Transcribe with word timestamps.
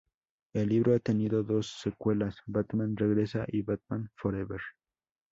El 0.53 0.69
libro 0.69 0.95
ha 0.95 0.99
tenido 0.99 1.43
dos 1.43 1.77
secuelas, 1.79 2.35
Batman 2.47 2.97
Regresa 2.97 3.45
y 3.47 3.61
Batman 3.61 4.09
Forever. 4.15 4.59